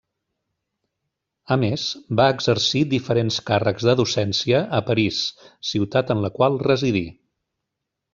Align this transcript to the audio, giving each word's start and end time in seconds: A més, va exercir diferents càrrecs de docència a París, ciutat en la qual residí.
A 1.55 1.57
més, 1.63 1.83
va 2.19 2.25
exercir 2.37 2.81
diferents 2.93 3.37
càrrecs 3.49 3.85
de 3.89 3.95
docència 3.99 4.63
a 4.79 4.83
París, 4.91 5.21
ciutat 5.73 6.15
en 6.17 6.25
la 6.25 6.33
qual 6.39 6.59
residí. 6.71 7.05